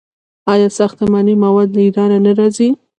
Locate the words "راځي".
2.39-2.69